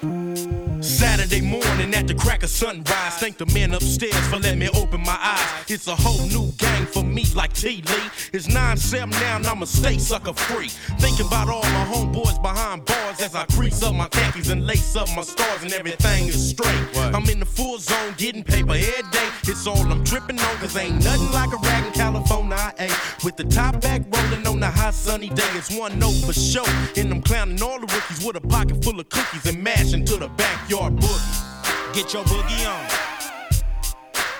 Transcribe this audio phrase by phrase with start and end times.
[0.00, 3.16] Saturday morning at the crack of sunrise.
[3.16, 5.64] Thank the men upstairs for letting me open my eyes.
[5.68, 7.82] It's a whole new gang for me, like T.
[7.86, 8.10] Lee.
[8.32, 10.68] It's 9 7 now, and I'm a stay sucker free.
[11.00, 14.96] Thinking about all my homeboys behind bars as I crease up my khakis and lace
[14.96, 17.14] up my stars, and everything is straight.
[17.14, 19.28] I'm in the full zone, getting paper every day.
[19.44, 22.56] It's all I'm tripping on, cause ain't nothing like a rag in California.
[22.56, 23.24] I ain't.
[23.24, 26.66] With the top back rolling on the hot sunny day, it's one note for sure.
[26.96, 30.16] And I'm clowning all the rookies with a pocket full of cookies and mashing to
[30.16, 31.94] the backyard boogie.
[31.94, 32.86] Get your boogie on.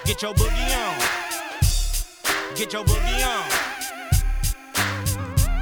[0.05, 2.57] Get your boogie on.
[2.57, 3.70] Get your boogie on.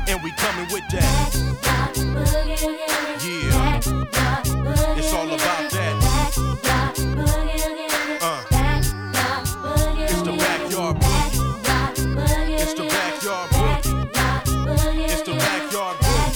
[0.09, 1.35] And we coming with that.
[3.23, 3.77] Yeah.
[4.97, 5.95] It's all about that.
[8.23, 8.43] Uh.
[10.09, 12.59] It's the backyard boogie.
[12.59, 15.09] It's the backyard boogie.
[15.11, 16.29] It's the backyard boogie.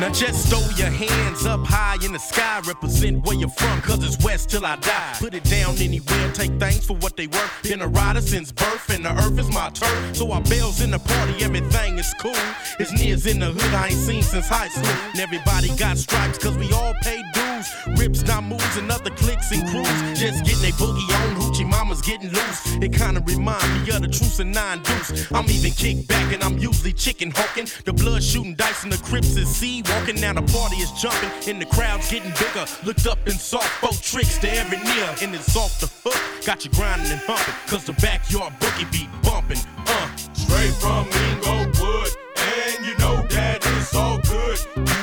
[0.00, 2.60] Now just throw your hands up high in the sky.
[2.66, 5.14] Represent where you're from, cause it's west till I die.
[5.18, 7.52] Put it down anywhere, take thanks for what they worth.
[7.62, 10.16] Been a rider since birth, and the earth is my turf.
[10.16, 12.44] So our bells in the party, everything is cool.
[12.78, 14.96] It's nears in the hood, I ain't seen since high school.
[15.12, 17.68] And everybody got stripes, cause we all pay dues.
[18.00, 20.18] Rips, not moves, and other clicks and crews.
[20.18, 22.76] Just getting a boogie on, hoochie mama's getting loose.
[22.76, 25.30] It kinda remind me of the truce and nine deuce.
[25.32, 27.68] I'm even kicked back, and I'm usually chicken hawking.
[27.84, 30.20] The blood shooting dice, and the crips is sea walking.
[30.20, 32.66] Now the party is jumping, and the crowd's getting bigger.
[32.84, 36.20] Looked up and saw four tricks to every near, and it's off the hook.
[36.44, 39.58] Got you grinding and bumping, cause the backyard boogie beat bumping.
[39.86, 40.08] Uh.
[40.32, 44.99] Straight from Inglewood, and you know that it's all good.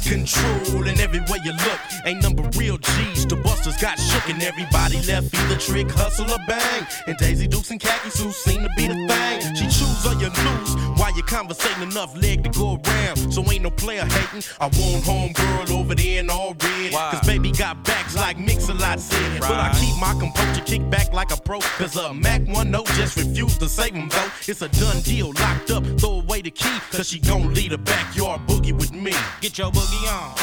[0.00, 3.26] Of control, and everywhere you look, ain't number real G's.
[3.26, 6.86] The busters got shook, and everybody left either trick, hustle, or bang.
[7.06, 9.54] And Daisy Dukes and khaki suits seem to be the thing.
[9.54, 13.32] She choose or you lose, while you conversating enough leg to go around.
[13.32, 14.42] So ain't no player hating.
[14.60, 16.92] I want home girl over there in all red.
[16.92, 19.40] Cause baby got backs like Mix-a-Lot said.
[19.40, 21.60] But I keep my composure, kick back like a pro.
[21.60, 24.30] Cause a Mac 1 note just refused to save him though.
[24.46, 26.96] It's a done deal, locked up, throw away the key.
[26.96, 29.12] Cause she gon' lead a backyard boogie with me.
[29.40, 30.34] Get your boogie on.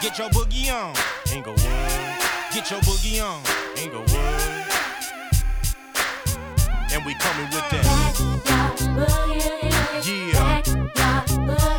[0.00, 0.94] Get your boogie on.
[1.34, 1.60] Inglewood,
[2.52, 3.42] Get your boogie on.
[3.76, 4.08] Inglewood.
[6.90, 7.84] And we coming with that.
[10.04, 10.62] Yeah.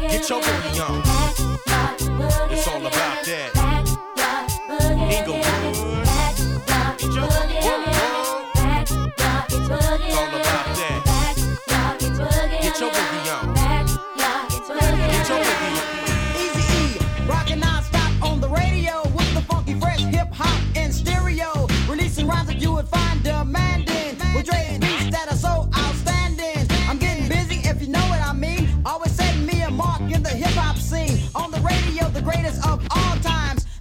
[0.09, 2.51] Get your boogie on.
[2.51, 3.58] It's all about that.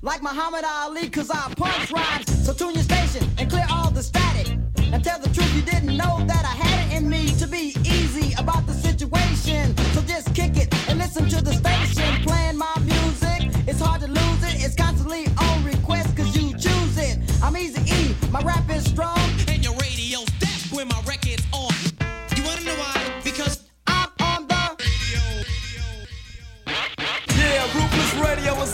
[0.08, 2.46] Like Muhammad Ali, cause I punch rhymes.
[2.46, 4.58] So tune your station and clear all the static.
[4.90, 7.76] And tell the truth, you didn't know that I had it in me to be
[7.84, 9.76] easy about the situation.
[9.92, 13.52] So just kick it and listen to the station playing my music.
[13.68, 17.18] It's hard to lose it, it's constantly on request cause you choose it.
[17.42, 18.67] I'm easy E, my rap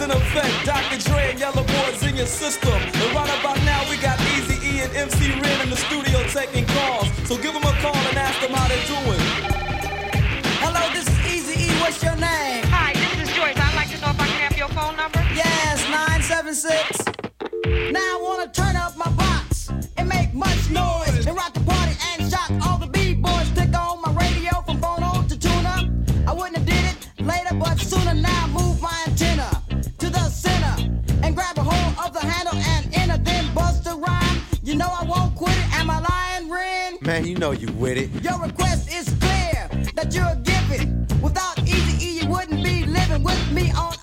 [0.00, 0.66] In effect.
[0.66, 0.98] Dr.
[1.08, 2.72] Dre and Yellow Boys in your system.
[2.74, 6.66] And right about now, we got Easy E and MC Ren in the studio taking
[6.66, 7.06] calls.
[7.28, 9.20] So give them a call and ask them how they're doing.
[10.60, 12.64] Hello, this is Easy E, what's your name?
[12.74, 13.56] Hi, this is Joyce.
[13.56, 15.20] I'd like to know if I can have your phone number.
[15.32, 17.04] Yes, 976.
[17.92, 18.63] Now I wanna turn
[37.34, 38.10] you know you with it.
[38.22, 41.06] Your request is clear that you're giving.
[41.20, 43.93] Without Easy E, you wouldn't be living with me on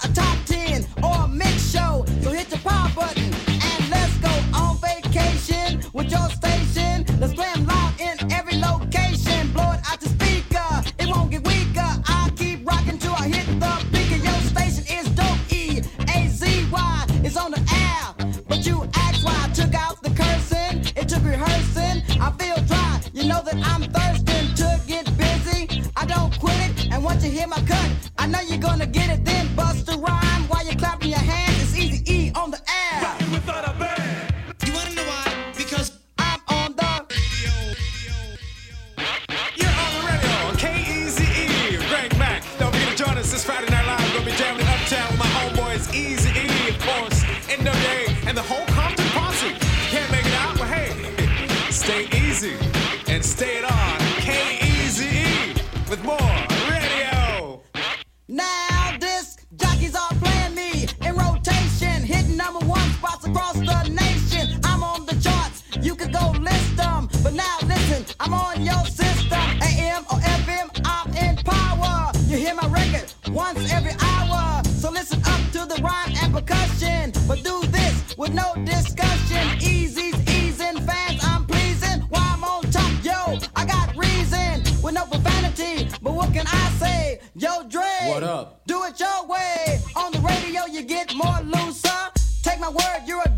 [91.23, 92.01] more loser.
[92.43, 93.30] Take my word, you're a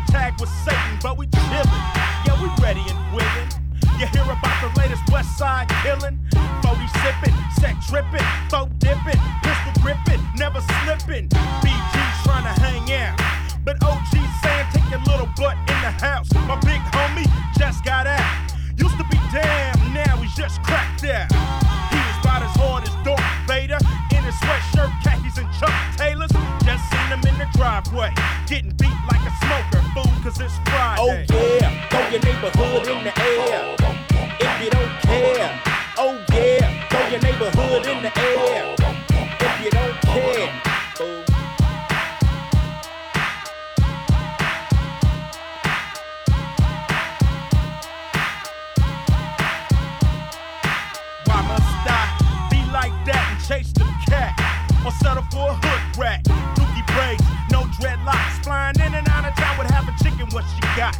[0.00, 1.66] playing tag with Satan, but we chillin'.
[2.26, 3.48] Yeah, we ready and willing.
[3.98, 6.18] You hear about the latest West Side killin'?
[6.62, 11.28] 40 sippin', set drippin', throat dippin', pistol grippin', never slippin'.
[11.28, 13.20] BG trying to hang out.
[13.64, 14.12] But OG
[14.42, 16.32] saying take your little butt in the house.
[16.34, 18.52] My big homie just got out.
[18.76, 21.30] Used to be damn, now he's just cracked out.
[21.92, 23.78] He is about as hard as Darth Vader
[24.30, 26.30] in sweatshirt, khakis, and Chuck Taylors.
[26.64, 28.12] Just seen them in the driveway.
[28.46, 29.82] Getting beat like a smoker,
[30.22, 31.26] cause it's Friday.
[31.30, 31.88] Oh, yeah.
[31.88, 33.76] Throw your neighborhood in the air.
[34.40, 35.62] If you don't care.
[35.98, 36.88] Oh, yeah.
[36.88, 38.74] Throw your neighborhood in the air.
[39.40, 40.62] If you don't care.
[41.00, 41.29] Oh,
[54.10, 54.34] attack
[54.84, 56.24] or settle for a hood rat.
[56.58, 58.42] Dookie braids, no dreadlocks.
[58.42, 60.98] Flying in and out of town with half a chicken what she got.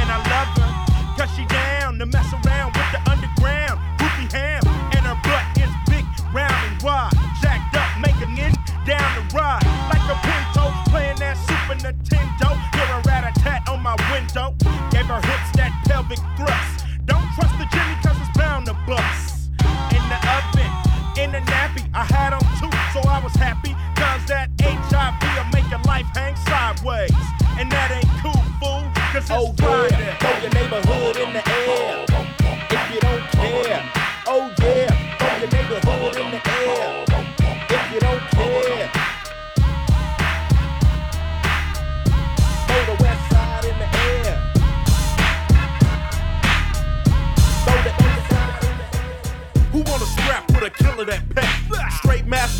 [0.00, 0.70] And I love her,
[1.16, 3.76] cause she down to mess around with the underground.
[3.98, 4.62] Poopy ham,
[4.96, 7.12] and her butt is big, round and wide.
[7.42, 8.54] Jacked up, making it
[8.86, 9.64] down the ride.
[9.92, 12.56] Like a pinto, playing that Super Nintendo.
[12.72, 14.56] Hear a rat a tat on my window.
[14.90, 16.86] Gave her hips that pelvic thrust.
[17.04, 17.97] Don't trust the Jimmy
[23.28, 27.12] was happy, cause that HIV'll make your life hang sideways.
[27.58, 30.57] And that ain't cool, fool, cause it's oh, Friday.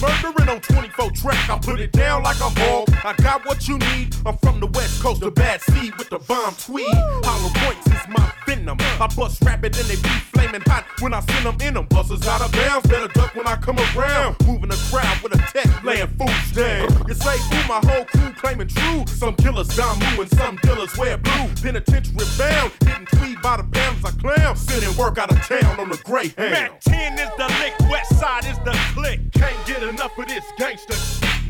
[0.01, 1.51] murdering on 24 track.
[1.51, 2.89] I put it down like a hog.
[3.05, 4.15] I got what you need.
[4.27, 6.87] I'm from the west coast the bad seed with the bomb tweed.
[7.25, 8.79] Hollow points is my venom.
[8.81, 11.87] I bust rapid and they be flaming hot when I send them in them.
[11.87, 14.37] Busters out of bounds, better duck when I come around.
[14.47, 16.89] Moving the crowd with a tech, laying fools down.
[17.09, 18.05] You say, through my whole
[18.49, 19.05] claiming true.
[19.07, 21.49] Some killers Damu and some dealers wear blue.
[21.63, 24.57] Penitentiary bound, getting tweed by the pounds I clown.
[24.57, 26.51] Sending work out of town on the Greyhound.
[26.53, 29.21] Mac 10 is the lick, West Side is the click.
[29.33, 30.97] Can't get enough of this gangster.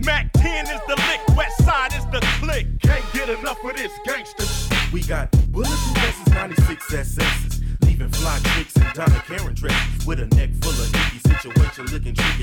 [0.05, 2.67] Mac 10 is the lick, West Side is the click.
[2.83, 4.47] Can't get enough of this gangster.
[4.93, 7.61] We got bulletproof vests, 96 SS's.
[7.83, 10.07] Leaving fly tricks and Donna Karan dresses.
[10.07, 10.98] With a neck full of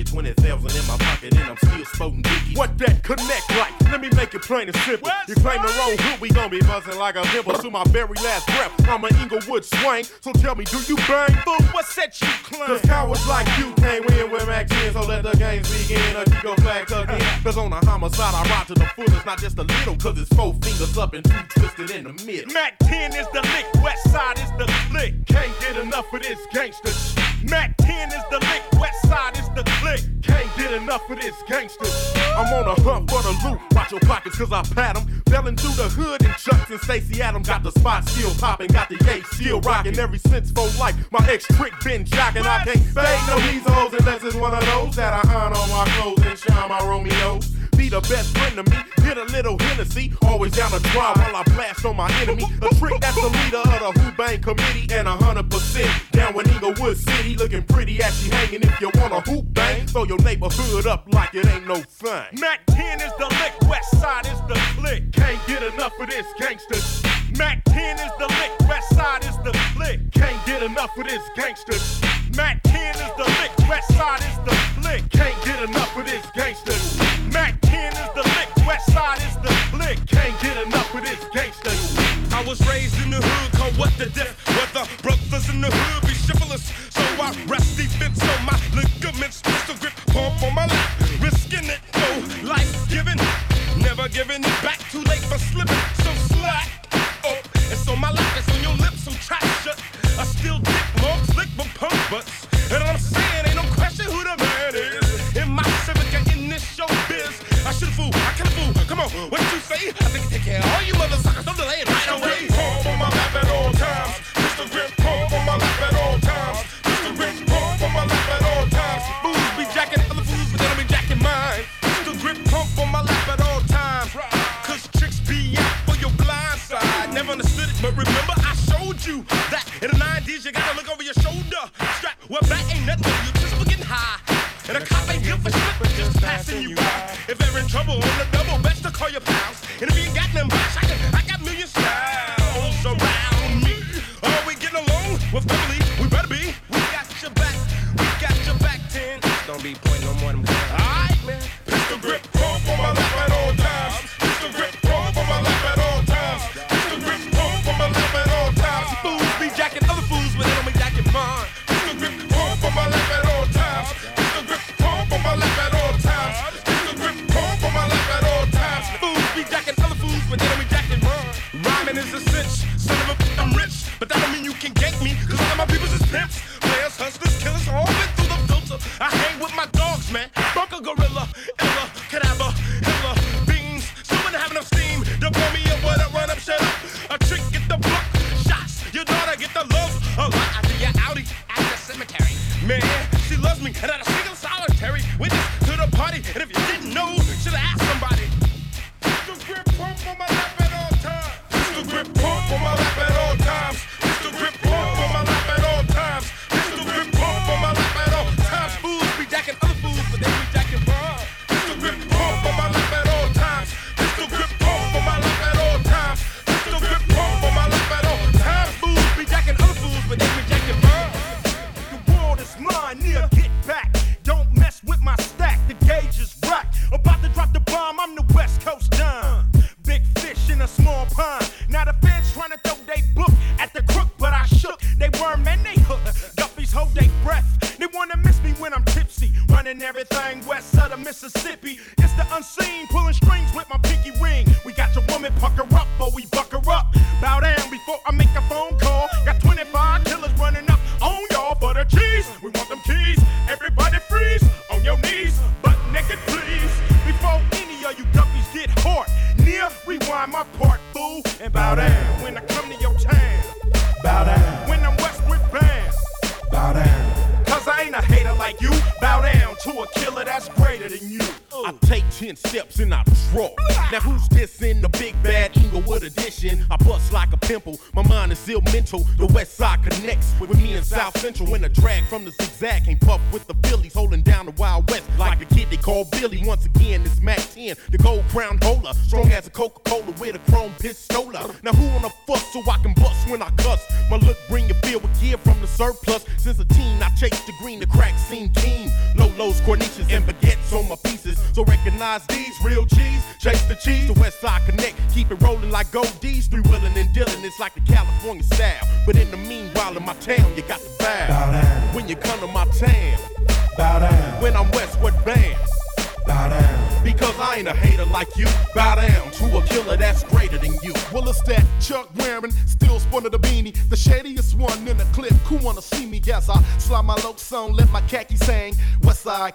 [0.06, 2.56] 20,000 in my pocket and I'm still smoking dicky.
[2.56, 3.74] What that connect like?
[3.92, 5.08] Let me make it plain and simple.
[5.08, 7.84] West you claim the wrong hood, we gon' be buzzing like a pimple to my
[7.86, 8.72] very last breath.
[8.88, 11.34] I'm an Inglewood swank, so tell me, do you bang?
[11.44, 12.68] Fool, what set you claim?
[12.68, 16.24] Cause cowards like you can't win with Mac 10, so let the games begin or
[16.44, 17.44] your go back again.
[17.44, 20.34] Cause on a homicide, I ride to the fullest, not just a little, cause it's
[20.34, 22.54] four fingers up and two twisted in the middle.
[22.54, 25.26] Mac 10 is the lick, West Side is the lick.
[25.26, 27.35] Can't get enough of this gangster shit.
[27.50, 30.02] Mac 10 is the lick, West Side is the click.
[30.22, 31.86] Can't get enough of this gangster.
[32.36, 33.60] I'm on a hunt for the loot.
[33.74, 35.24] Watch your pockets, cause I pat 'em.
[35.30, 38.90] Fell through the hood and Chucks and Stacy Adams got the spot still popping, got
[38.90, 39.98] the yay still rocking.
[40.00, 42.46] Every since for life, my ex trick been jocking.
[42.46, 45.70] I can't fade no these hoes unless it's one of those that I honor on
[45.70, 47.52] my clothes and shine my Romeos.
[47.78, 51.36] Be the best friend of me, hit a little Hennessy, always down to try while
[51.36, 52.46] I blast on my enemy.
[52.62, 56.34] A trick that's the leader of the Who Bang committee, and a hundred percent down
[56.34, 58.63] with Inglewood City, looking pretty as she hanging.
[58.63, 62.39] If you want a hoop bang, throw your neighborhood up like it ain't no thing.
[62.39, 65.12] Mac 10 is the lick, West Side is the click.
[65.12, 66.77] Can't get enough of this gangster.
[67.38, 70.00] Mac 10 is the lick, West Side is the click.
[70.12, 71.77] Can't get enough of this gangster.
[72.36, 75.10] Mac 10 is the lick, West Side is the click.
[75.10, 76.75] Can't get enough of this gangster.
[77.32, 80.00] Mac 10 is the lick, West Side is the click.
[80.08, 81.72] Can't get enough of this gangster.
[82.36, 84.36] I was raised in the hood, called what the death.
[84.48, 86.85] Where the brothers in the hood be chivalrous.
[87.25, 89.41] I rest defense on my ligaments.
[89.41, 90.89] Pistol grip, pump on my lap.
[91.20, 93.17] Risking it, no life giving.
[93.82, 94.55] Never giving it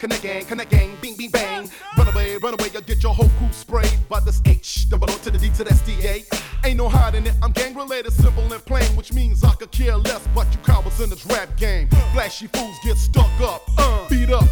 [0.00, 1.70] connect gang, connect gang, bing, bing, bang.
[1.96, 4.88] Run away, run away, you'll get your whole crew sprayed by this H.
[4.88, 6.24] Double O to the D to the SDA.
[6.64, 9.96] Ain't no hiding it, I'm gang related, simple and plain, which means I could care
[9.96, 10.26] less.
[10.34, 11.88] But you cowards in this rap game.
[12.12, 14.44] Flashy fools get stuck up, uh, beat up.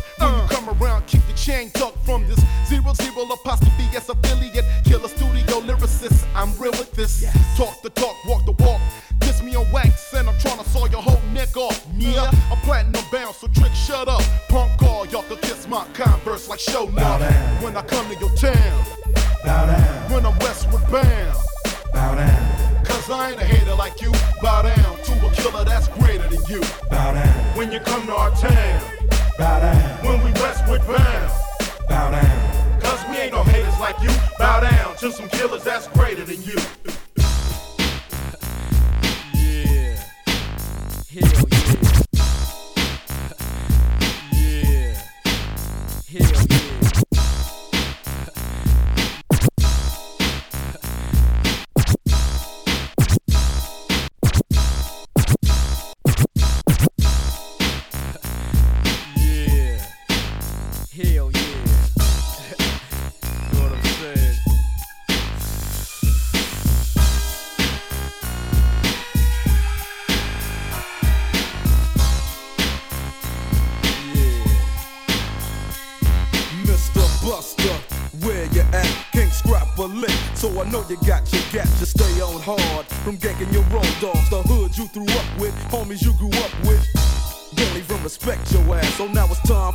[17.79, 18.85] I come to your town,
[19.45, 20.11] Bow down.
[20.11, 21.39] when I'm westward bound.
[21.93, 22.85] Bow down.
[22.85, 24.11] Cause I ain't a hater like you.
[24.43, 26.61] Bow down to a killer that's greater than you.
[26.91, 27.29] Bow down.
[27.57, 28.83] When you come to our town,
[29.39, 30.05] Bow down.
[30.05, 31.31] when we westward bound.
[31.89, 32.81] Bow down.
[32.81, 34.11] Cause we ain't no haters like you.
[34.41, 36.57] Bow down to some killers that's greater than you.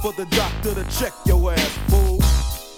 [0.03, 2.19] For the doctor to check your ass, fool.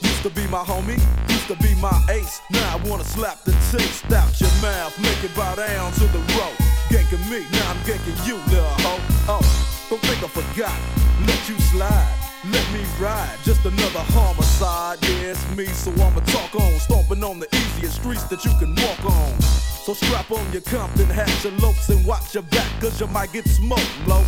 [0.04, 2.40] Used to be my homie, used to be my ace.
[2.52, 6.20] Now I wanna slap the taste out your mouth, make it bow down to the
[6.38, 6.54] road.
[6.94, 9.02] Ganking me, now I'm ganking you, little hoe.
[9.28, 10.78] Oh, don't think I forgot,
[11.26, 12.14] let you slide.
[12.46, 15.00] Let me ride, just another homicide.
[15.02, 16.80] Yeah, it's me, so I'ma talk on.
[16.80, 19.42] Stomping on the easiest streets that you can walk on.
[19.42, 23.34] So strap on your Compton hat, your lopes, and watch your back, cause you might
[23.34, 24.24] get smoked, low.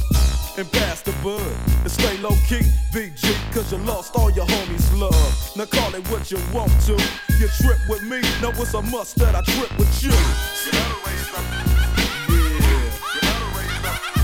[0.57, 1.39] And pass the bud,
[1.83, 5.55] and stay low key, BG, cause you lost all your homies' love.
[5.55, 6.93] Now call it what you want to.
[7.37, 10.09] You trip with me, know it's a must that I trip with you.
[10.09, 10.97] Yeah.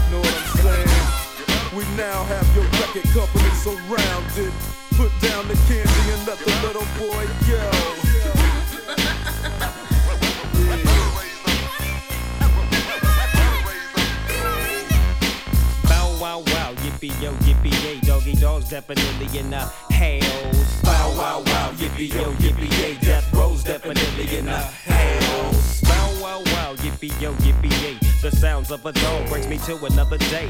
[0.09, 1.77] Know what I'm saying?
[1.77, 4.53] We now have your record company surrounded.
[4.97, 7.82] Put down the candy and let the little boy go.
[18.43, 20.81] Dogs definitely in the house.
[20.83, 25.79] Bow wow wow, yippee yo, yippee yay, death row's definitely in the house.
[25.79, 29.77] Bow wow wow, yippee yo, yippee yay, the sounds of a dog brings me to
[29.85, 30.49] another day.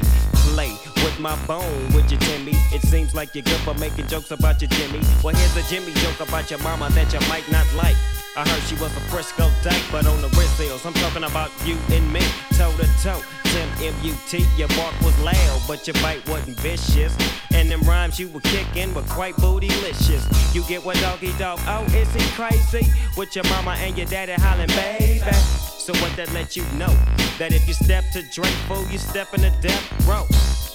[0.54, 0.72] Play
[1.04, 2.56] with my bone, would you Timmy?
[2.72, 5.00] It seems like you're good for making jokes about your Jimmy.
[5.22, 7.96] Well, here's a Jimmy joke about your mama that you might not like.
[8.36, 11.52] I heard she was a Frisco dyke, but on the wrist hills, I'm talking about
[11.64, 12.20] you and me,
[12.54, 13.22] toe to toe.
[13.44, 17.16] Tim M-U-T, your bark was loud, but your bite wasn't vicious.
[17.52, 20.24] And them rhymes you were kicking were quite bootylicious.
[20.52, 22.90] You get what doggy dog, oh, is he crazy?
[23.16, 25.30] With your mama and your daddy hollering, baby.
[25.78, 26.92] So what that let you know?
[27.38, 30.26] That if you step to Dre, fool, you step in the death row.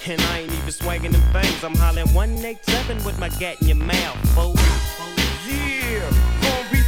[0.08, 3.76] And I ain't even swinging them things, I'm hollering 187 with my gat in your
[3.76, 4.56] mouth, fool.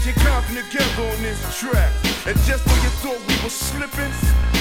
[0.02, 1.94] Together on this track.
[2.26, 4.12] And just when you thought we were slipping,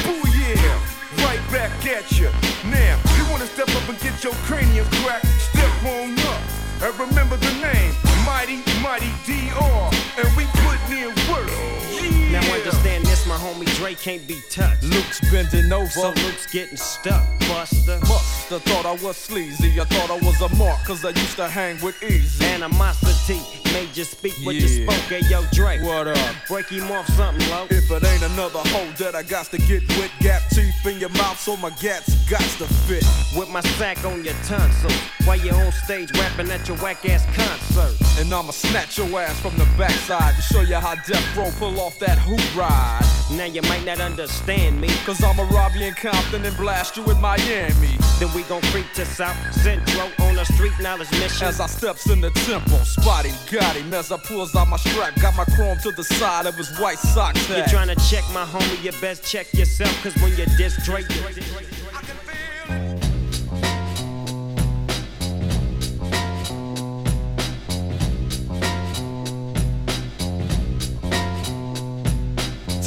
[0.05, 0.79] boo yeah,
[1.24, 2.29] right back at you.
[2.68, 6.42] Now, you wanna step up and get your cranium cracked, step on up.
[6.83, 9.90] And remember the name, Mighty, Mighty DR.
[10.20, 11.48] And we putting in work.
[11.90, 12.38] Yeah.
[12.38, 14.83] Now understand this, my homie Dre can't be touched.
[14.83, 15.88] Luke's bending over.
[15.88, 17.98] So Luke's getting stuck, Buster.
[18.06, 19.80] Musta thought I was sleazy.
[19.80, 22.42] I thought I was a mark, cause I used to hang with Eazy.
[22.54, 23.40] Animosity
[23.72, 24.94] made you speak what you spoke.
[25.09, 25.80] Hey, yo, Dre.
[25.83, 26.35] What up?
[26.48, 27.66] Break him off something, low.
[27.70, 31.11] If it ain't another hole that I got to get with, gap teeth in your
[31.11, 33.04] mouth so my gats got to fit.
[33.37, 34.90] With my sack on your tonsil.
[35.24, 37.96] While you on stage rapping at your whack ass concert.
[38.20, 41.80] And I'ma snatch your ass from the backside to show you how Death Row pull
[41.80, 43.19] off that hoop ride.
[43.33, 44.88] Now you might not understand me.
[45.07, 47.97] Cause I'ma rob you in Compton and blast you in Miami.
[48.19, 51.47] Then we gon' creep to South Central on a street knowledge mission.
[51.47, 55.14] As I steps in the temple, spotty got him as I pulls out my strap,
[55.21, 57.49] got my chrome to the side of his white socks.
[57.49, 57.71] You hat.
[57.71, 59.95] tryna check my homie, you best check yourself.
[60.03, 61.03] Cause when you diss Dre,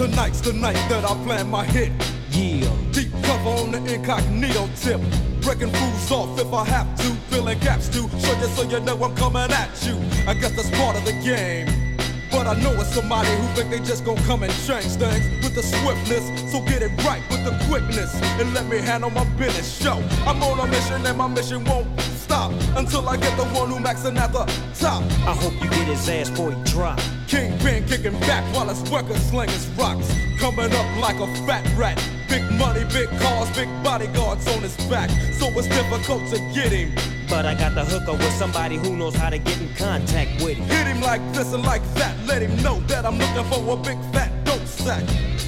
[0.03, 1.89] Tonight's the night that I plan my hit.
[2.31, 2.69] Yeah.
[2.91, 4.99] Deep cover on the incognito tip.
[5.39, 7.09] Breaking fools off if I have to.
[7.31, 8.09] Filling gaps too.
[8.19, 9.95] show you so you know I'm coming at you.
[10.27, 11.95] I guess that's part of the game.
[12.29, 15.71] But I know it's somebody who think they just gon' come and change things with
[15.71, 16.51] the swiftness.
[16.51, 19.81] So get it right with the quickness and let me handle my business.
[19.81, 23.69] Show I'm on a mission and my mission won't stop until I get the one
[23.69, 24.45] who maxing at the
[24.79, 25.03] top.
[25.27, 26.99] I hope you get his ass boy drop.
[27.27, 30.11] Kingpin kicking back while his workers slinging rocks.
[30.39, 31.97] Coming up like a fat rat.
[32.29, 35.09] Big money, big cars, big bodyguards on his back.
[35.33, 36.91] So it's difficult to get him.
[37.29, 40.57] But I got the hookup with somebody who knows how to get in contact with
[40.57, 40.67] him.
[40.67, 42.15] Hit him like this and like that.
[42.25, 44.42] Let him know that I'm looking for a big fat
[44.83, 45.03] sack.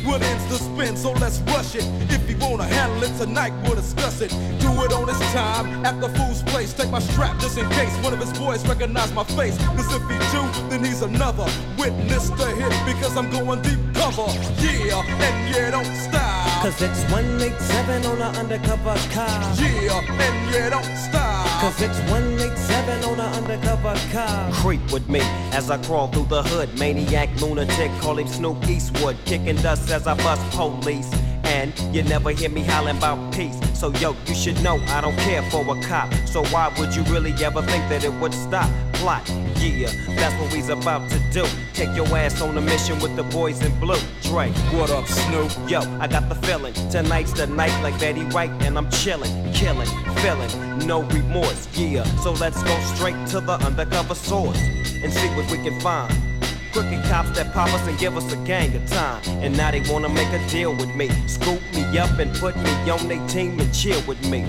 [0.06, 1.86] What ends the spin, so let's rush it.
[2.10, 4.30] If you wanna handle it tonight, we'll discuss it.
[4.60, 6.74] Do it on his time at the fool's place.
[6.74, 9.58] Take my strap just in case one of his boys recognize my face.
[9.78, 14.30] Cause if he do, then he's another witness to hit because I'm going deep cover.
[14.62, 16.62] Yeah, and yeah, don't stop.
[16.64, 19.42] Cause it's 187 on an undercover car.
[19.60, 21.45] Yeah, and yeah, don't stop.
[21.66, 24.52] Cause it's 187 on an undercover car.
[24.54, 26.78] Creep with me as I crawl through the hood.
[26.78, 29.18] Maniac, lunatic, call him Snoop Eastwood.
[29.26, 31.12] Kicking dust as I bust police.
[31.46, 33.58] And you never hear me howling about peace.
[33.74, 36.14] So yo, you should know I don't care for a cop.
[36.26, 38.70] So why would you really ever think that it would stop?
[38.94, 39.28] Plot,
[39.60, 41.46] yeah, that's what we's about to do.
[41.74, 44.00] Take your ass on a mission with the boys in blue.
[44.22, 45.52] Dre, what up, Snoop?
[45.70, 46.74] Yo, I got the feeling.
[46.90, 51.68] Tonight's the night like Betty Wright, and I'm chilling, killing, feeling, no remorse.
[51.78, 54.60] Yeah, so let's go straight to the undercover source
[55.04, 56.35] and see what we can find.
[56.76, 59.22] Crooked cops that pop us and give us a gang of time.
[59.42, 61.10] And now they wanna make a deal with me.
[61.26, 64.44] Scoop me up and put me on their team and chill with me.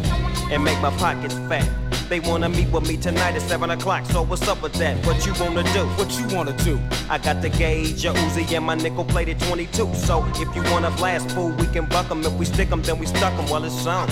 [0.51, 1.69] And make my pockets fat.
[2.09, 4.07] They wanna meet with me tonight at 7 o'clock.
[4.07, 4.97] So what's up with that?
[5.07, 5.87] What you wanna do?
[5.99, 6.81] What you wanna do?
[7.09, 9.89] I got the gauge, your Uzi, and my nickel plated 22.
[9.95, 12.25] So if you wanna blast, fool, we can buck 'em.
[12.25, 13.49] If we stick 'em, then we stuck 'em.
[13.49, 14.09] Well, it's on.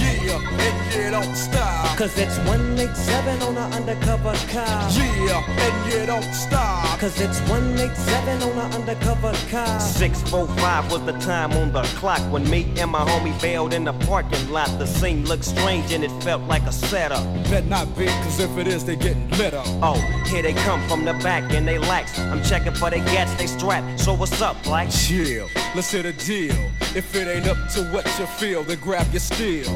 [0.00, 1.96] Yeah, and yeah, don't stop.
[1.96, 4.90] Cause it's 187 on an undercover car.
[4.92, 6.98] Yeah, and you don't stop.
[6.98, 9.80] Cause it's 187 on an undercover car.
[9.80, 13.92] 645 was the time on the clock when me and my homie bailed in the
[13.92, 14.68] parking lot.
[14.78, 17.24] The scene looked strange and it felt like a setup.
[17.50, 19.66] Bet not be, cause if it is, they getting lit up.
[19.82, 22.18] Oh, here they come from the back and they lax.
[22.18, 24.00] I'm checking for they gats, they strapped.
[24.00, 24.90] So what's up, Black?
[24.90, 26.54] Chill, let's hit a deal.
[26.94, 29.70] If it ain't up to what you feel, then grab your steel.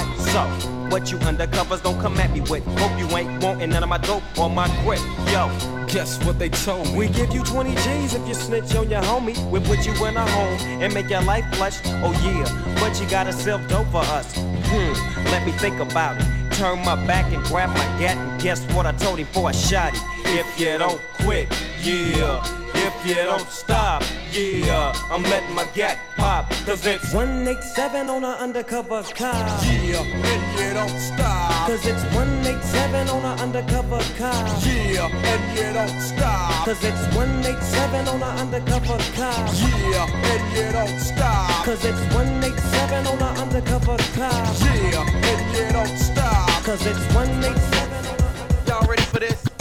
[0.00, 0.44] So
[0.90, 2.64] what you undercovers don't come at me with.
[2.78, 5.00] Hope you ain't wanting none of my dope or my grip.
[5.32, 5.48] Yo,
[5.86, 6.98] guess what they told me?
[6.98, 9.36] We give you 20 G's if you snitch on your homie.
[9.50, 11.80] We put you in a home and make your life flush.
[12.02, 14.34] Oh yeah, but you gotta sell dope for us.
[14.36, 16.26] Hmm, let me think about it.
[16.52, 19.52] Turn my back and grab my gat and guess what I told him for a
[19.52, 19.98] shotty.
[20.26, 21.48] If you don't quit,
[21.82, 22.61] yeah.
[22.84, 26.50] If you don't stop, yeah, I'm letting my gat pop.
[26.66, 29.46] Cause it's 187 on an undercover car.
[29.62, 31.68] Yeah, and you don't stop.
[31.68, 34.34] Cause it's 187 on an undercover car.
[34.66, 36.64] Yeah, and you don't stop.
[36.66, 39.46] Cause it's 187 on an undercover car.
[39.62, 41.64] Yeah, and you don't stop.
[41.64, 44.42] Cause it's 187 on an undercover car.
[44.58, 46.64] Yeah, and you don't stop.
[46.64, 48.68] Cause it's 187 on a...
[48.68, 49.51] Y'all ready for this?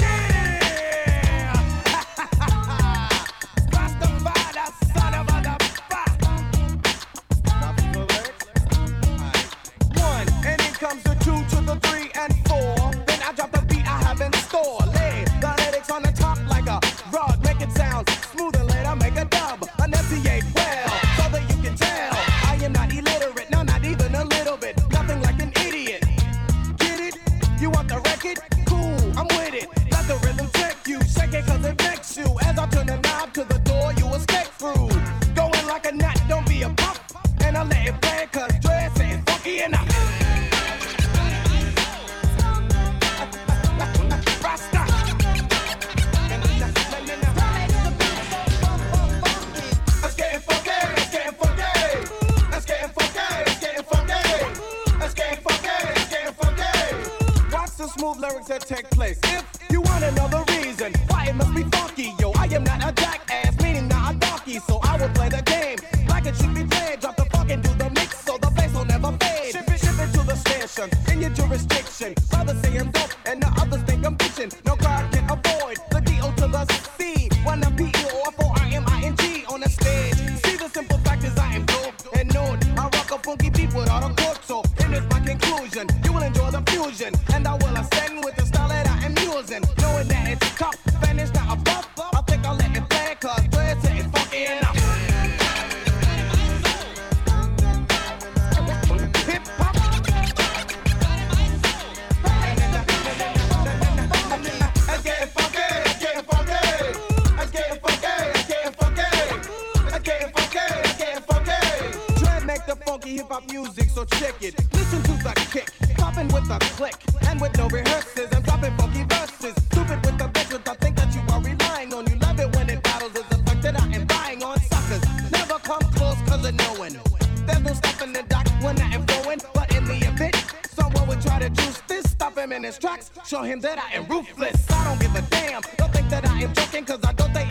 [126.51, 126.97] the knowing.
[127.45, 129.39] There's no stuff in the doc when I am going.
[129.53, 130.35] But in the event,
[130.69, 132.09] someone would try to juice this.
[132.11, 134.69] Stop him in his tracks, show him that I am ruthless.
[134.69, 135.61] I don't give a damn.
[135.77, 137.50] Don't think that I am joking, cause I don't think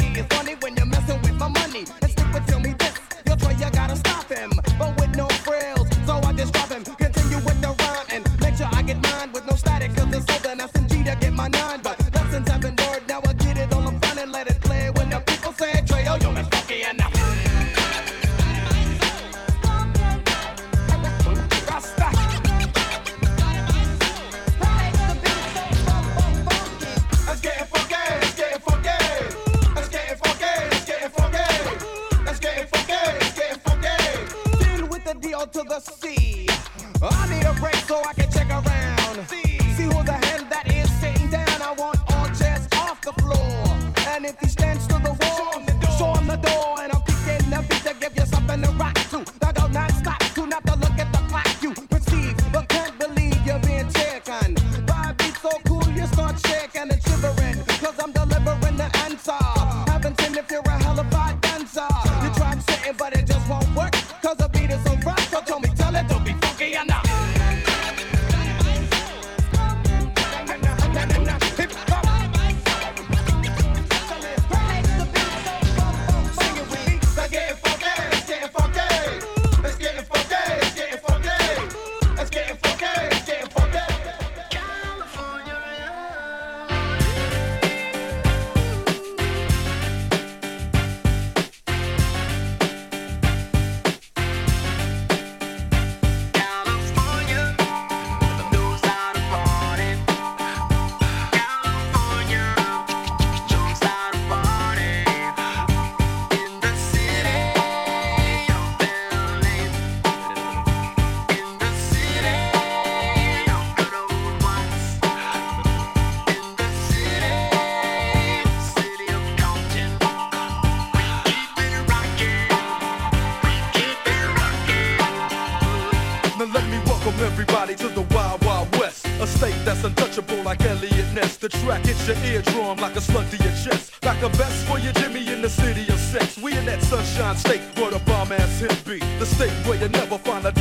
[132.11, 133.93] your eardrum like a slug to your chest.
[134.05, 136.39] Like a vest for your Jimmy in the city of sex.
[136.39, 138.99] We in that sunshine state where the bomb ass hit be.
[139.19, 140.53] The state where you never find a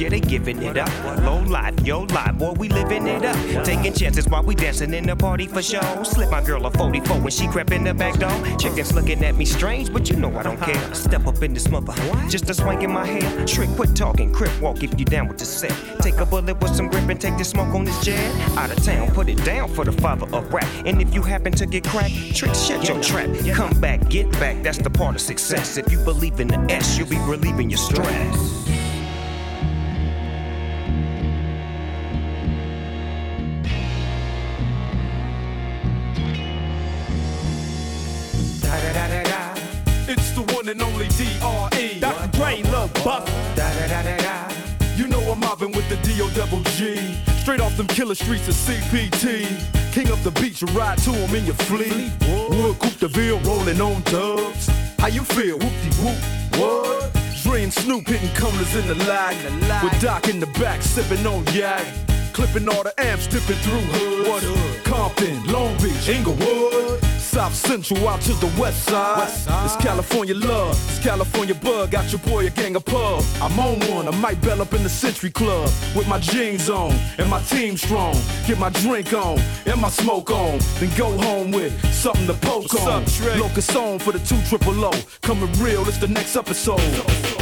[0.00, 0.90] yeah, they giving it up.
[1.24, 3.64] Low life, yo life, boy, we living it up.
[3.64, 6.02] Taking chances while we dancing in the party for show.
[6.02, 8.30] Slip my girl a 44 when she crept in the back door.
[8.58, 10.94] Chickens looking at me strange, but you know I don't care.
[10.94, 11.94] Step up in this mother,
[12.28, 13.46] just a swing in my hair.
[13.46, 15.74] Trick, quit talking, crip walk if you down with the set.
[16.00, 18.18] Take a bullet with some grip and take the smoke on this jet.
[18.56, 20.68] Out of town, put it down for the father of rap.
[20.86, 23.28] And if you happen to get cracked, trick, shut your trap.
[23.52, 25.76] Come back, get back, that's the part of success.
[25.76, 28.51] If you believe in the S, you'll be relieving your stress.
[40.62, 42.00] one and only DRE.
[42.00, 42.36] Dr.
[42.36, 43.26] Dre, Lil Buff.
[43.56, 44.54] Da da da da da.
[44.96, 47.14] You know I'm mobbing with the D O double G.
[47.40, 49.46] Straight off them killer streets of CPT.
[49.92, 52.12] King of the beach, ride to him in your fleet.
[52.50, 54.68] Wood coupe the veal, rolling on dubs.
[54.98, 55.58] How you feel?
[55.58, 56.18] Whoop de whoop.
[56.60, 57.12] What?
[57.42, 59.34] Dre and Snoop hitting cumblers in the lag.
[59.82, 61.84] With Doc in the back, sipping on yak.
[62.32, 64.84] Clipping all the amps, dipping through hood.
[64.84, 67.11] Compton, Long Beach, Inglewood.
[67.32, 69.16] South Central out to the west side.
[69.16, 69.64] west side.
[69.64, 71.90] It's California love, it's California bug.
[71.90, 73.24] Got your boy a gang of pub.
[73.40, 76.92] I'm on one, I might bell up in the Century Club with my jeans on
[77.16, 78.14] and my team strong.
[78.46, 82.70] Get my drink on and my smoke on, then go home with something to poke
[82.70, 83.02] What's on.
[83.02, 84.92] Up, Locus on for the two triple O.
[85.22, 87.41] Coming real, it's the next episode.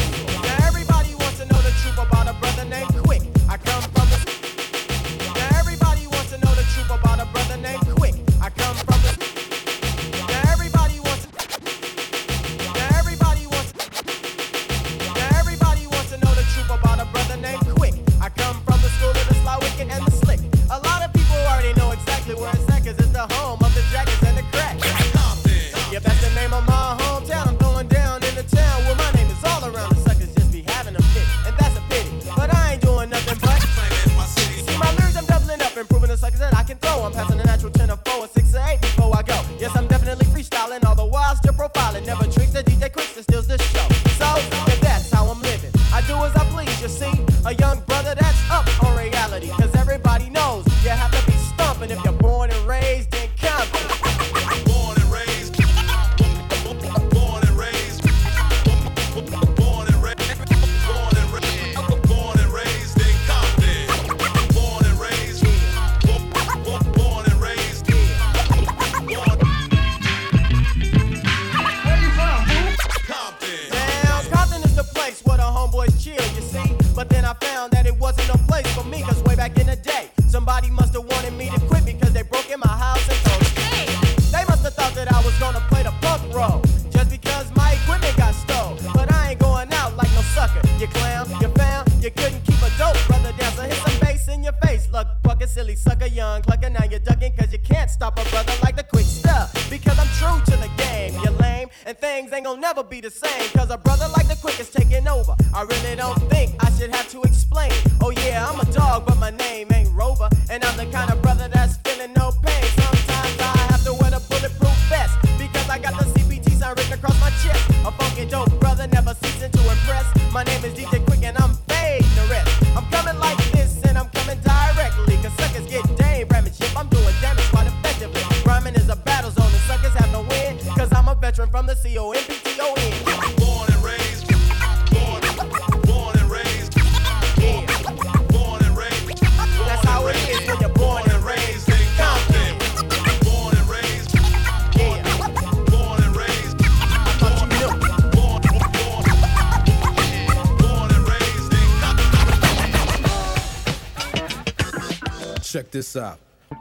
[155.81, 155.97] this.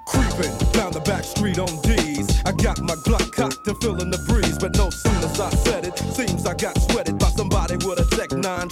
[0.08, 2.30] Creeping down the back street on D's.
[2.46, 5.86] I got my Glock cocked and feeling the breeze, but no sooner as I said
[5.86, 8.70] it, seems I got sweated by somebody with a Tech 9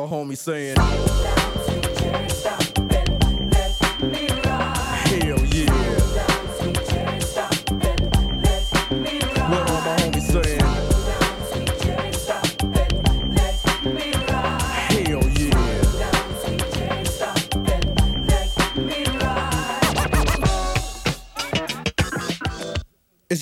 [0.00, 0.76] the homies saying?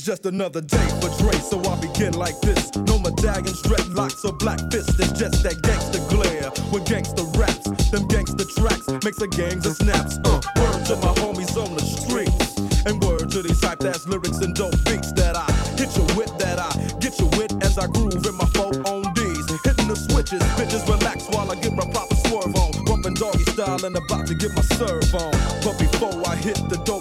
[0.09, 2.75] Just another day for Dre, so I begin like this.
[2.89, 4.99] No medallions, dreadlocks, or black fists.
[4.99, 7.69] It's just that gangster glare with gangster raps.
[7.91, 10.17] Them gangster tracks makes a gangs of snaps.
[10.25, 12.57] Uh, word to my homies on the streets.
[12.89, 15.45] And word to these hype ass lyrics and dope beats that I
[15.77, 16.73] hit you with, that I
[17.05, 19.45] get you with as I groove in my folk on D's.
[19.61, 22.73] Hitting the switches, bitches relax while I get my proper swerve on.
[22.89, 25.37] Bumping doggy style and about to get my serve on.
[25.61, 26.98] But before I hit the dope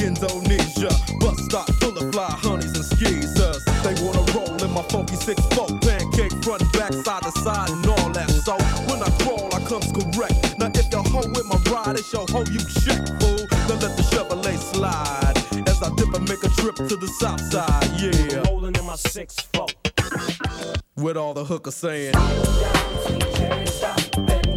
[0.00, 0.90] Indonesia.
[1.18, 3.64] Bus stop full of fly honeys and skeezers.
[3.82, 7.86] They wanna roll in my funky six foot pancake front, back, side to side, and
[7.86, 8.30] all that.
[8.30, 8.54] So
[8.88, 10.58] when I crawl, I comes correct.
[10.58, 13.46] Now if your hoe with my ride, it's your hoe you check, fool.
[13.66, 15.36] Then let the Chevrolet slide
[15.68, 17.88] as I dip and make a trip to the south side.
[18.00, 19.74] Yeah, rolling in my six foot.
[20.96, 22.14] With all the hookers saying.
[22.14, 24.47] Hell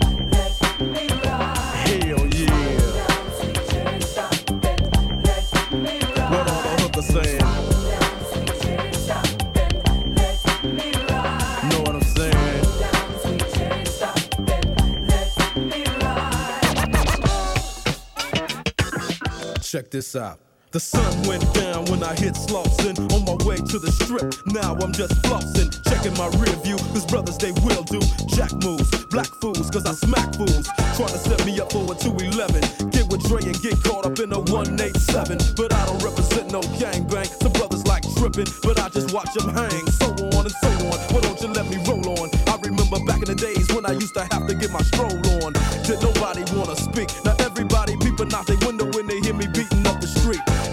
[20.12, 24.28] The sun went down when I hit Slauson on my way to the strip.
[24.52, 26.76] Now I'm just flossing, checking my rear view.
[26.92, 30.68] Cause brothers, they will do jack moves, black fools, cause I smack fools.
[31.00, 32.92] Trying to set me up for a 211.
[32.92, 35.40] Get with Dre and get caught up in a 187.
[35.56, 37.32] But I don't represent no gangbang.
[37.40, 39.88] Some brothers like tripping, but I just watch them hang.
[39.96, 41.00] So on and so on.
[41.16, 42.28] Why don't you let me roll on?
[42.52, 45.16] I remember back in the days when I used to have to get my stroll
[45.40, 45.56] on.
[45.88, 47.08] Did nobody wanna speak?
[47.24, 49.08] Now everybody peeping out their window when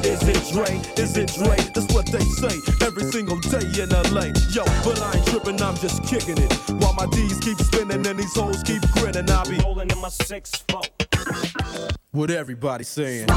[0.04, 0.80] Is it Dre?
[1.02, 1.56] Is it Dre?
[1.74, 4.32] That's what they say every single day in LA.
[4.50, 6.52] Yo, but I ain't tripping, I'm just kicking it.
[6.80, 10.08] While my D's keep spinning and these hoes keep grinning, I'll be rolling in my
[10.08, 10.82] six four.
[12.12, 13.28] What everybody saying?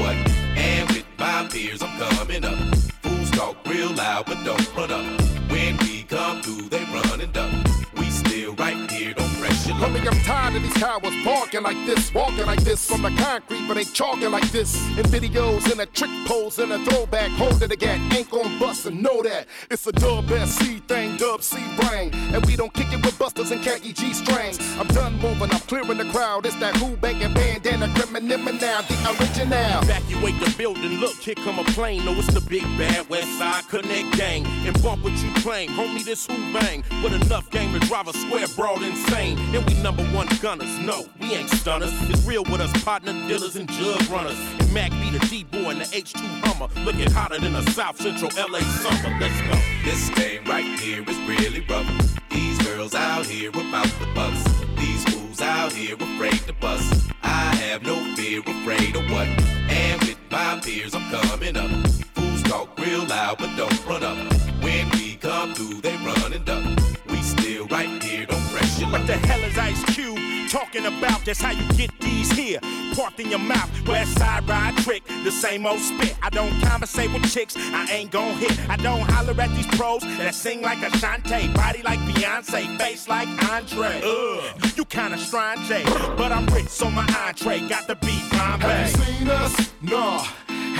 [0.00, 0.16] What?
[0.56, 2.58] And with my peers, I'm coming up.
[3.02, 5.20] Fools talk real loud, but don't run up.
[5.50, 7.52] When we come through, they run and duck.
[7.98, 9.90] We still right here, don't press your luck.
[9.90, 13.66] Homie, I'm tired of these cowards barking like this, walking like this from the concrete,
[13.66, 14.74] but ain't chalking like this.
[14.96, 18.86] In videos, in a trick pose, in a throwback, holding the gat, ain't gon' bust
[18.86, 19.46] and know that.
[19.70, 22.10] It's a dub SC thing, dub C brain.
[22.32, 24.58] And we don't kick it with busters and khaki G strings.
[24.78, 26.46] I'm done moving, I'm clearing the crowd.
[26.46, 28.94] It's that who banging bandana, criminal now, the
[30.20, 32.04] Evacuate the building, look, here come a plane.
[32.04, 34.44] No, it's the big bad West Side Connect gang.
[34.66, 36.84] And bump what you claim, homie, this who bang.
[37.02, 39.38] With enough game to drive a square broad insane.
[39.54, 41.92] And we number one gunners, no, we ain't stunners.
[42.10, 44.38] It's real with us, partner dealers and jug runners.
[44.58, 46.68] And Mac be the D-boy and the H2 Hummer.
[46.84, 49.18] Looking hotter than a South Central LA summer.
[49.18, 49.58] Let's go.
[49.84, 51.86] This game right here is really rough.
[52.30, 54.44] These girls out here about the bucks.
[54.76, 57.10] These fools out here afraid to bust.
[57.22, 59.26] I have no fear, afraid of what?
[59.70, 61.70] And my peers, I'm coming up.
[62.14, 64.32] Fools talk real loud, but don't run up.
[64.62, 66.64] When we come through, they run and duck.
[67.08, 68.39] We still right here, don't
[68.90, 70.18] What the hell is Ice Cube
[70.50, 71.24] talking about?
[71.24, 72.58] That's how you get these here.
[72.96, 76.16] Parked in your mouth, West Side ride trick, the same old spit.
[76.20, 78.58] I don't conversate with chicks, I ain't gon' hit.
[78.68, 83.28] I don't holler at these pros that sing like Ashanti, body like Beyonce, face like
[83.48, 84.00] Andre.
[84.02, 85.68] Ugh, you kinda strange,
[86.16, 88.66] but I'm rich, so my entree got to be Bombay.
[88.66, 89.72] Have you seen us?
[89.82, 90.26] Nah.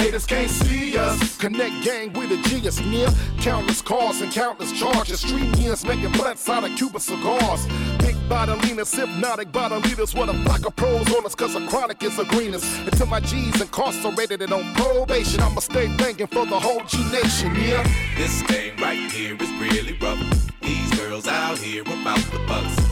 [0.01, 1.37] Haters can't see us.
[1.37, 3.09] Connect gang with a genius near.
[3.39, 5.21] Countless cars and countless charges.
[5.21, 7.67] Street years making blunts out of Cuban cigars.
[7.99, 10.15] Big bodilinas, hypnotic bodilitas.
[10.15, 12.65] What a flock of pros on us, cause the chronic is the greenest.
[12.87, 17.55] Until my G's incarcerated and on probation, I'ma stay banging for the whole G Nation,
[17.57, 17.87] yeah?
[18.17, 20.19] This game right here is really rough.
[20.63, 22.90] These girls out here about the bucks.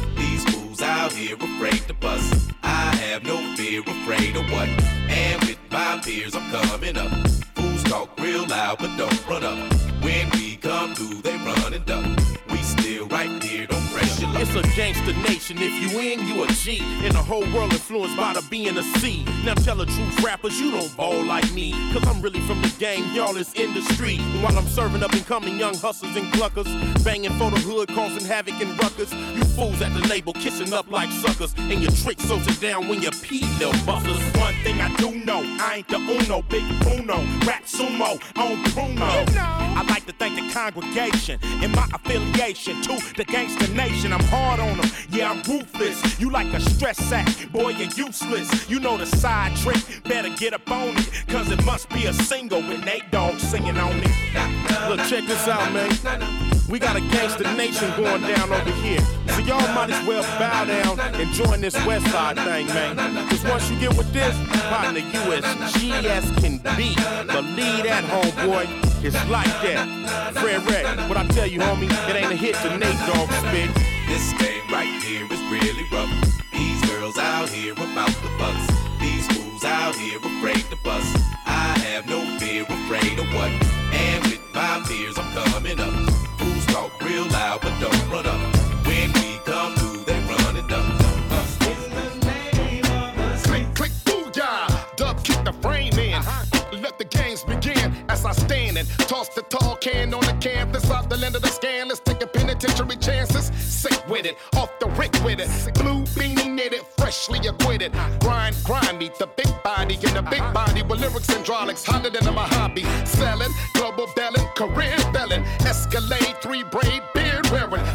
[0.79, 2.53] Fools out here afraid to bust.
[2.63, 4.69] I have no fear, afraid of what?
[5.09, 7.11] And with my peers, I'm coming up.
[7.57, 9.73] Fools talk real loud, but don't run up.
[10.03, 12.07] When we come through, they run and duck.
[12.51, 13.88] We still right here, don't.
[14.37, 15.57] It's a gangster nation.
[15.59, 16.81] If you in, you a G.
[17.05, 19.25] And the whole world influenced by the B and the C.
[19.45, 21.73] Now tell the truth, rappers, you don't ball like me.
[21.93, 24.21] Cause I'm really from the game, y'all is in the street.
[24.21, 26.69] And while I'm serving up and coming young hustlers and cluckers,
[27.05, 29.13] banging for the hood, causing havoc and ruckus.
[29.13, 31.55] You fools at the label, kissing up like suckers.
[31.59, 34.19] And your tricks so sit down when you pee, little busters.
[34.37, 39.25] One thing I do know, I ain't the Uno, big Uno, rap sumo on Bruno.
[39.39, 44.13] I like to thank the congregation and my affiliation to the gangster nation.
[44.13, 46.21] I'm hard on them, yeah, I'm ruthless.
[46.21, 48.69] You like a stress sack, boy, you're useless.
[48.69, 52.13] You know the side trick, better get up on it, cause it must be a
[52.13, 54.89] single with Nate Dogg singing on it.
[54.89, 56.49] Look, check this out, man.
[56.69, 59.01] We got a gangster nation going down over here.
[59.29, 62.97] So y'all might as well bow down and join this West Side thing, man.
[63.29, 64.37] Cause once you get with this,
[64.69, 66.95] partner, you as GS can be.
[67.33, 68.67] Believe that, homeboy.
[69.03, 70.35] It's like that.
[70.35, 73.98] Fred Red, what I tell you, homie, it ain't a hit to Nate Dogg spit.
[74.09, 76.11] This game right here is really rough.
[76.53, 78.67] These girls out here about the bucks.
[78.99, 81.15] These fools out here afraid to bust.
[81.45, 83.51] I have no fear, afraid of what?
[83.93, 85.93] And with my peers, I'm coming up.
[86.39, 88.41] Fools talk real loud, but don't run up.
[88.87, 90.87] When we come through, they run it up.
[91.31, 93.67] Let's do the name of the city.
[93.75, 94.97] Click, click, booyah!
[94.97, 96.15] Dub kick the frame in.
[96.15, 96.45] Uh-huh.
[96.73, 100.91] Let the games begin as I stand and toss the tall can on the canvas
[100.91, 101.89] off the land of the scan.
[101.89, 103.51] Let's take a penitentiary chances.
[103.79, 105.49] Sick with it, off the rick with it.
[105.75, 107.93] Blue beanie knitted, freshly acquitted.
[108.19, 112.11] Grind, grind me, the big body in the big body with lyrics and hydraulics hotter
[112.11, 112.83] than a hobby.
[113.05, 115.45] Selling, global belling, career belling.
[115.61, 117.87] Escalade, three braid, beard wearing.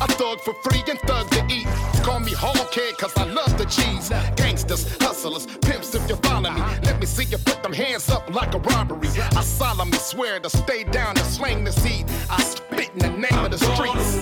[0.00, 1.66] I thug for free and thug to eat.
[2.02, 4.08] Call me Hawkhead cause I love the cheese.
[4.36, 6.62] Gangsters, hustlers, pimps if you follow me.
[6.84, 9.08] Let me see you put them hands up like a robbery.
[9.36, 12.06] I solemnly swear to stay down and slang the seed.
[12.30, 14.19] I spit in the name of the streets.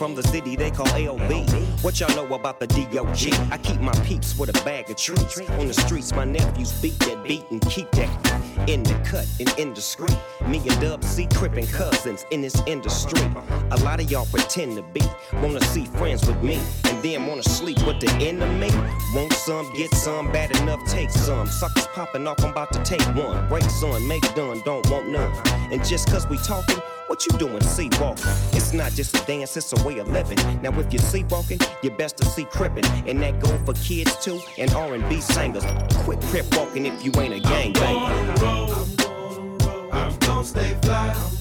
[0.00, 1.84] From the city they call AOB.
[1.84, 3.52] What y'all know about the DOG?
[3.52, 5.38] I keep my peeps with a bag of treats.
[5.38, 8.08] On the streets, my nephews beat that beat and keep that
[8.66, 10.16] in the cut and indiscreet.
[10.46, 13.20] Me and Dub C crippin' cousins in this industry.
[13.72, 15.02] A lot of y'all pretend to be,
[15.34, 18.70] wanna see friends with me, and then wanna sleep with the enemy.
[19.14, 21.46] Want some, get some, bad enough, take some.
[21.46, 23.46] Suckers popping off, I'm about to take one.
[23.50, 25.30] Break son, make done, don't want none.
[25.70, 26.80] And just cause we talking,
[27.10, 28.24] what you doing, sleepwalking?
[28.52, 30.38] It's not just a dance, it's a way of living.
[30.62, 34.40] Now if you're sleepwalking, you're best to see crippin', and that go for kids too,
[34.58, 35.64] and R&B singers.
[36.04, 38.30] Quit crip walking if you ain't a gangbanger.
[39.92, 41.39] I'm gonna stay fly.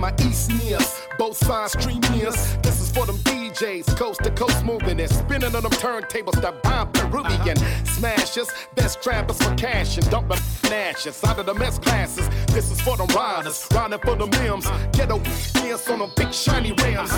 [0.00, 1.00] My east nears.
[1.18, 2.56] Both sides stream nears.
[2.58, 3.18] This is for them
[3.54, 8.50] DJs, coast to coast moving and spinning on them turntables that bomb Peruvian smashes.
[8.74, 12.28] Best trappers for cash and dumping nashes out of the mess classes.
[12.46, 14.66] This is for them riders, riding for the limbs.
[14.92, 15.18] Ghetto
[15.52, 17.12] dance on them big shiny rims.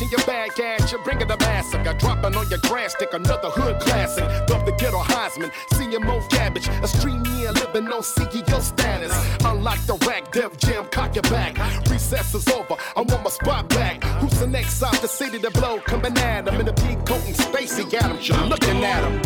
[0.00, 1.92] In your bag at you, bringing the massacre.
[1.98, 4.24] Dropping on your grass stick, another hood classic.
[4.46, 6.68] Dub the ghetto Heisman, seeing more cabbage.
[6.68, 9.12] A stream year living on CEO status.
[9.44, 11.58] Unlock the rack, Def Jam, cock your back.
[11.90, 14.02] Recess is over, I want my spot back.
[14.20, 15.78] Who's the next out the city to blow?
[15.80, 18.28] Coming at him in a big coat and Stacy Adams.
[18.28, 19.16] You're looking at him.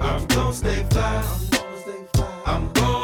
[0.00, 1.24] I'm gonna stay fly.
[2.46, 3.01] I'm gonna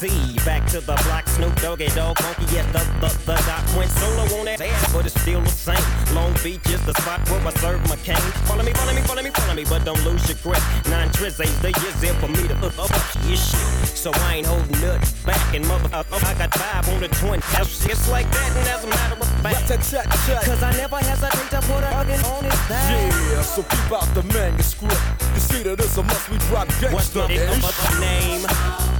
[0.00, 3.64] the sea, back to the block, Snoop Doggy Dogg, funky yes, the, the, the dot
[3.76, 6.14] went solo on that ass, but it's still the same.
[6.14, 8.16] Long Beach is the spot where I serve my cane.
[8.46, 10.62] Follow me, follow me, follow me, follow me, but don't lose your grip.
[10.88, 12.90] Nine tris ain't the years there for me to up, up,
[13.26, 13.60] your shit.
[13.94, 17.08] So I ain't holding nothing back, and mother, uh, uh, I got five on the
[17.08, 17.40] twin.
[17.84, 21.82] Just like that, and as a matter of fact, cause I never hesitate to put
[21.82, 22.90] a hugging on his back.
[22.90, 25.00] Yeah, so keep out the manuscript.
[25.34, 27.28] You see that it's a must we drop What's gangsta.
[27.28, 28.00] the ish.
[28.00, 28.93] name?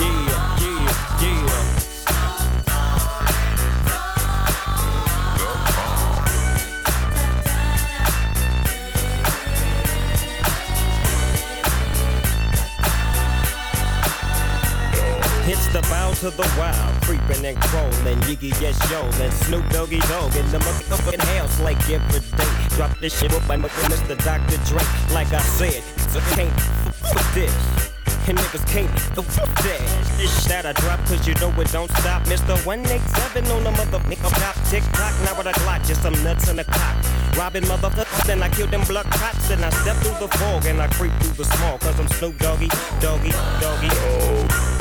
[0.00, 1.84] Yeah, yeah, yeah.
[15.46, 20.00] It's the bow to the wild, creeping and crawling, Yiggy yes yo, and Snoop Doggy
[20.08, 22.76] Dogg in the motherfucking house like every day.
[22.76, 24.16] Drop this shit up, I'm Mr.
[24.24, 24.56] Dr.
[24.64, 24.82] Dre.
[25.14, 27.83] Like I said, so can't f- this.
[28.26, 30.48] And niggas can't the fuck that.
[30.48, 32.22] That I drop cause you know it don't stop.
[32.24, 32.56] Mr.
[32.64, 34.56] 187 on the motherfucker top.
[34.70, 36.96] Tick tock, now with a Glock, just some nuts in the cock.
[37.36, 39.50] Robbing motherfuckers, then I kill them blood cops.
[39.50, 41.76] And I step through the fog and I creep through the small.
[41.78, 42.68] Cause I'm Snoop Doggy,
[43.00, 43.88] Doggy, Doggy.
[43.92, 44.73] Oh.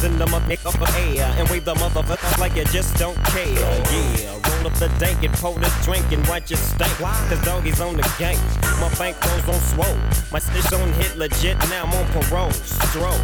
[0.00, 3.46] Hands in the motherfucker air and wave the motherfucker like you just don't care.
[3.46, 6.90] Yeah, roll up the dank and pour the drink and watch it stink.
[6.98, 8.38] Cause doggies on the gang.
[8.80, 9.98] My bank rolls on swole.
[10.32, 12.50] My stitch on hit legit, now I'm on parole.
[12.52, 13.20] Stroll.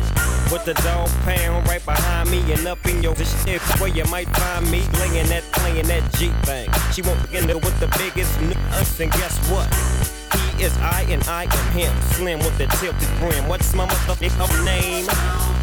[0.52, 4.28] With the dog pound right behind me and up in your shit where you might
[4.28, 6.70] find me laying that playing that G thing.
[6.92, 9.68] She won't begin with the biggest nuts and guess what?
[10.34, 12.02] He is I and I am him.
[12.12, 13.48] Slim with the tilted brim.
[13.48, 15.55] What's my motherfucking name?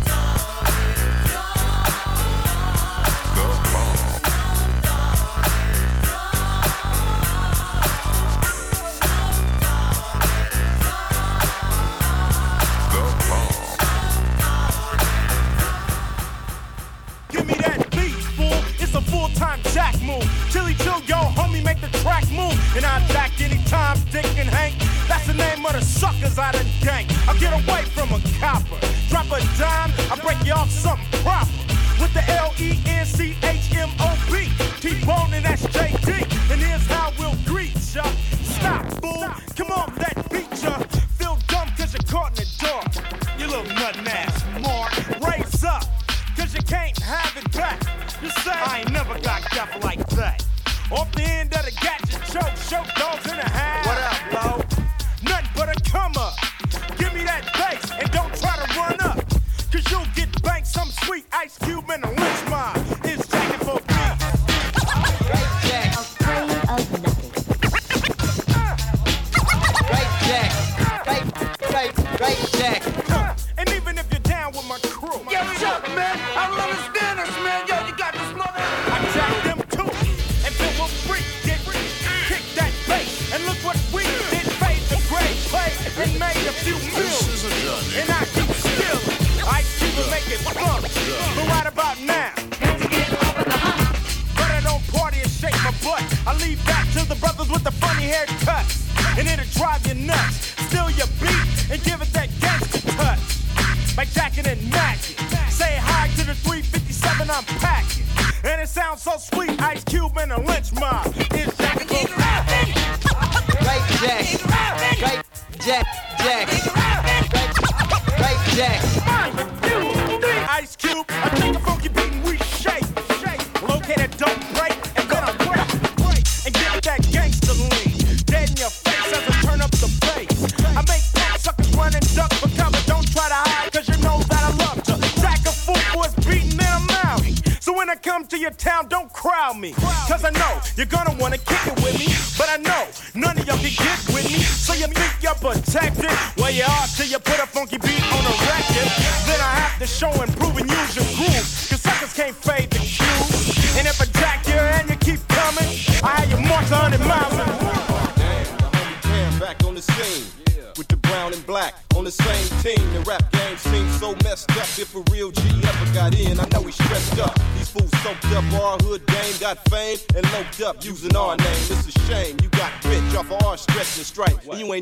[115.65, 115.87] Jack.
[116.19, 116.82] Jack.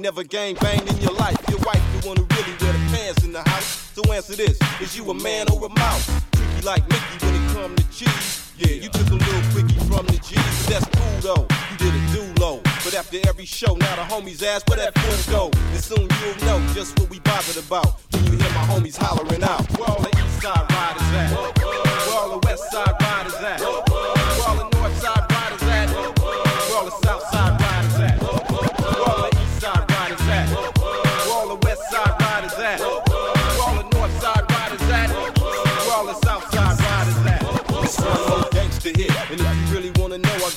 [0.01, 1.37] Ain't never gang banged in your life.
[1.49, 3.91] Your wife one who really wear the pants in the house.
[3.93, 6.09] So answer this: Is you a man or a mouse?
[6.31, 8.51] Tricky like Mickey when it come to cheese.
[8.57, 11.45] Yeah, you took a little quickie from the G's, but that's cool though.
[11.71, 12.61] You did it do low.
[12.83, 15.51] But after every show, now the homies ask where that fool go.
[15.73, 19.43] And soon you'll know just what we bothered about when you hear my homies hollering
[19.43, 19.61] out.
[19.77, 21.29] Where all the east side riders at?
[21.61, 23.90] Where all the west side riders at?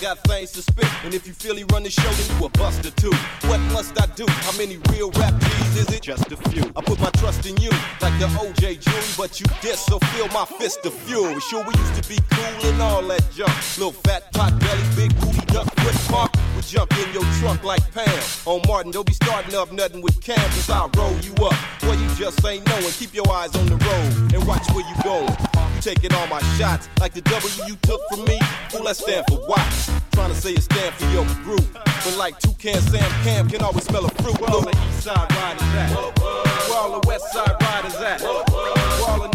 [0.05, 0.87] Got things to spit.
[1.03, 3.15] And if you feel he run the show, then you a buster too.
[3.49, 4.27] What must I do?
[4.29, 6.03] How many real rap G's is it?
[6.03, 6.63] Just a few.
[6.77, 7.71] I put my trust in you,
[8.03, 11.41] like the OJ Jury, but you diss, so feel my fist of fury.
[11.41, 13.55] Sure, we used to be cool and all that junk.
[13.79, 16.31] Little fat pot belly, big booty duck foot mark.
[16.55, 18.23] We jump in your trunk like Pam.
[18.45, 21.57] On Martin, don't be starting up nothing with Cam, cause I'll roll you up.
[21.81, 22.93] Boy, you just ain't knowing.
[23.01, 25.64] Keep your eyes on the road and watch where you going.
[25.85, 28.39] Taking all my shots like the W you took from me.
[28.71, 29.91] Fool, that stand for watch.
[30.13, 31.61] Trying to say it stand for your group.
[31.75, 34.41] But like Toucan Sam Cam can always smell a fruit.
[34.41, 35.91] Where all the east side riders at?
[35.93, 38.23] Where all the west side riders at?
[38.23, 39.34] Where all the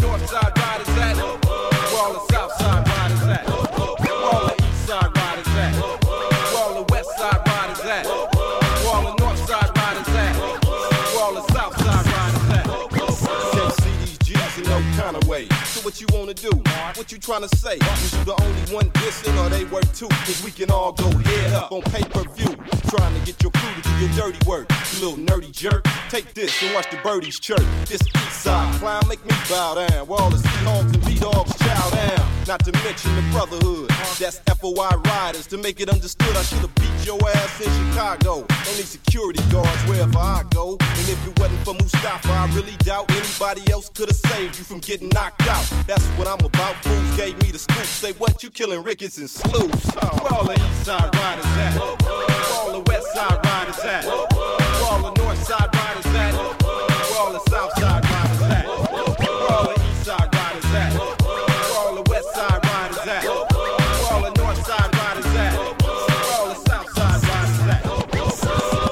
[15.90, 16.50] what you wanna do?
[16.94, 17.76] What you tryna say?
[17.76, 20.06] Was you the only one dissing or they work too?
[20.08, 22.54] Cause we can all go head up on pay-per-view.
[22.88, 24.70] Trying to get your crew to do your dirty work.
[24.92, 25.84] You little nerdy jerk.
[26.08, 27.64] Take this and watch the birdies chirp.
[27.86, 30.06] This east side clown make me bow down.
[30.06, 32.30] Where all the Seahawks and B-Dogs chow down.
[32.46, 33.90] Not to mention the brotherhood.
[34.18, 35.48] That's FOI riders.
[35.48, 38.46] To make it understood, I should've beat your ass in Chicago.
[38.76, 40.76] Need security guards wherever I go.
[40.80, 44.78] And if it wasn't for Mustafa, I really doubt anybody else could've saved you from
[44.78, 45.79] getting knocked out.
[45.86, 46.76] That's what I'm about.
[46.84, 47.84] Fools gave me the scoop.
[47.84, 49.94] Say what you killing Ricketts and Sleuths.
[49.94, 51.74] Where all the east side riders at?
[51.76, 54.04] Where all the west side riders at?
[54.04, 56.34] Where all the north side riders at?
[56.34, 58.66] Where all the south side riders at?
[58.66, 60.92] Where all the east side riders at?
[60.94, 63.24] Where all the west side riders at?
[63.24, 65.52] Where all the north side riders at?
[65.56, 67.82] Where all the south side riders at?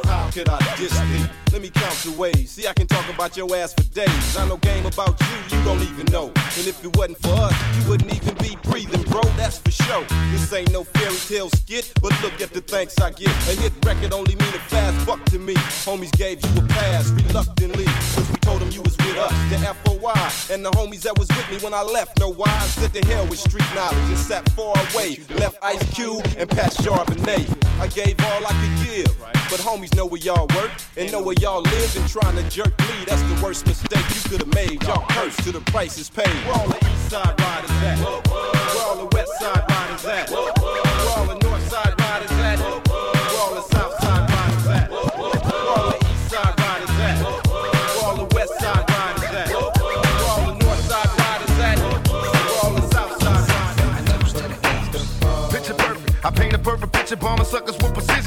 [0.06, 1.26] How could I diss thee?
[1.52, 2.50] Let me count the ways.
[2.50, 4.36] See, I can talk about your ass for days.
[4.36, 6.26] I know game about you, you don't even know.
[6.26, 9.22] And if it wasn't for us, you wouldn't even be breathing, bro.
[9.36, 10.04] That's for sure.
[10.30, 13.28] This ain't no fairy tale skit, but look at the thanks I get.
[13.48, 15.54] A hit record only mean a fast buck to me.
[15.84, 19.32] Homies gave you a pass reluctantly, cause we told them you was with us.
[19.50, 22.18] The FOI and the homies that was with me when I left.
[22.20, 22.48] No why?
[22.48, 25.18] I Said to hell with street knowledge and sat far away.
[25.36, 27.46] Left Ice Cube and Pat Charbonnet.
[27.80, 29.18] I gave all I could give,
[29.50, 31.87] but homies know where y'all work and know where y'all live.
[31.96, 34.82] And trying to jerk me, that's the worst mistake you could have made.
[34.82, 36.28] Y'all cursed to the prices paid.
[36.46, 38.17] Where all the east side riders at?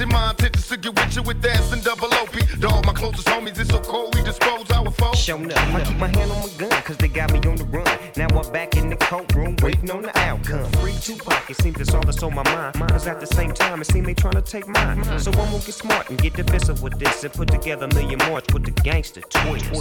[0.02, 0.10] Precision.
[0.10, 2.36] My intentions to get with you with that and double OP.
[2.66, 4.61] All my closest homies, it's so cold we dispose
[5.02, 5.20] our foes.
[5.20, 7.66] Showing up, I keep my hand on my gun, cause they got me on the
[7.66, 7.88] run.
[8.18, 10.72] Now I'm back in the courtroom, waiting on the outcome.
[10.74, 12.76] Free Tupac, it seems that's all that's on my mind.
[12.90, 15.04] Cause at the same time, it seems they trying to take mine.
[15.20, 18.20] So I'm gonna get smart and get defensive with this and put together a million
[18.28, 19.72] more with the gangster twist.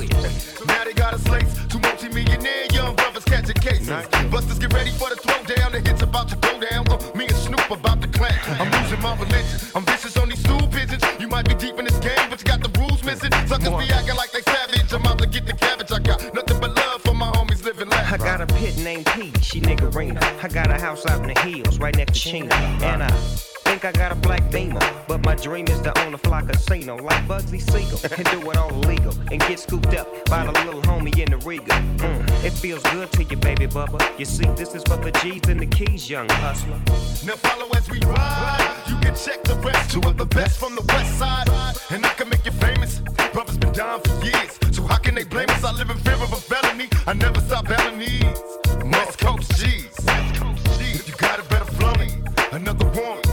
[0.66, 3.88] Now they got us slates, two multi-millionaire young brothers catching cases.
[4.30, 6.88] Busters get ready for the throwdown, the hits about to go down.
[6.88, 8.34] Uh, me and Snoop about to clap.
[8.60, 11.02] I'm losing my religion, I'm vicious on these stool pigeons.
[11.18, 13.32] You might be deep in this game, but you got the rules missing.
[13.46, 14.59] Suckers be acting like they savage, I'm out to
[15.30, 15.92] get the cabbage.
[15.92, 19.32] I got nothing but love for my homies living I got a pit named P,
[19.40, 20.22] she niggerina.
[20.42, 22.54] I got a house out in the hills, right next to Chino.
[22.54, 23.10] And I
[23.64, 24.80] think I got a black beamer.
[25.06, 28.00] But my dream is to own a fly casino like Bugsy Siegel.
[28.16, 29.14] And do it all illegal.
[29.30, 31.74] And get scooped up by the little homie in the Riga.
[31.98, 34.00] Mm, it feels good to you, baby bubba.
[34.18, 36.80] You see, this is for the G's and the keys, young hustler.
[37.24, 38.82] Now follow as we ride.
[38.88, 39.92] You can check the rest.
[39.92, 41.48] Two of the best from the west side.
[41.90, 43.00] And I can make you famous.
[43.80, 44.58] Down for years.
[44.72, 45.64] So how can they blame us?
[45.64, 46.86] I live in fear of a felony.
[47.06, 47.66] I never stop
[47.98, 48.22] these.
[48.92, 49.96] West Coast G's.
[51.00, 51.94] If you got it, better flow.
[52.52, 53.29] Another one.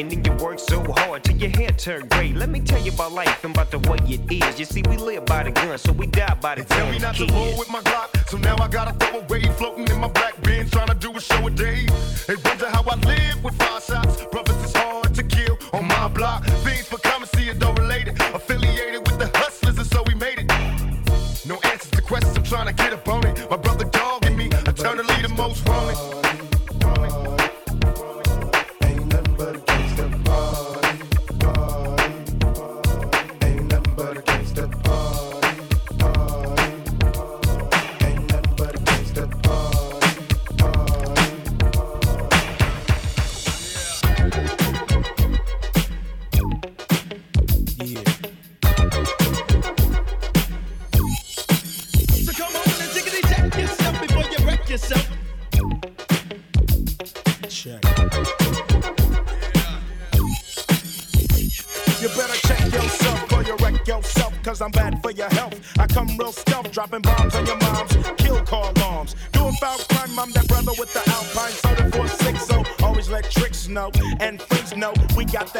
[0.00, 2.32] And then you work so hard till your hair turn gray.
[2.32, 4.58] Let me tell you about life and about the way it is.
[4.58, 7.02] You see, we live by the gun, so we die by the Tell me gun.
[7.02, 9.42] not to roll with my Glock, so now I gotta throw away.
[9.58, 11.86] Floating in my black Benz, trying to do a show a day.
[12.26, 12.36] They
[66.90, 69.14] dropping bombs on your moms, kill car alarms.
[69.32, 73.30] Doing foul crime, I'm that brother with the Alpine soda for six, so always let
[73.30, 75.59] tricks know and freaks know we got that.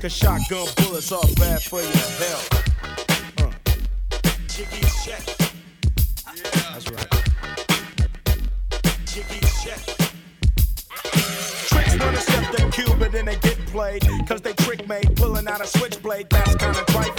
[0.00, 2.48] Cause shotgun bullets are bad for your health.
[3.40, 3.50] Uh.
[4.46, 5.24] Jiggy check.
[6.70, 7.10] That's right.
[9.06, 9.82] Jiggy check.
[11.66, 14.06] Tricks wanna step the cube and then they get played.
[14.28, 16.30] Cause they trick made, pulling out a switchblade.
[16.30, 17.17] That's kinda trifle,